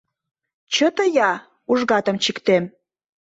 Чыте-я, 0.73 1.31
ужгатым 1.71 2.17
чиктем. 2.23 2.63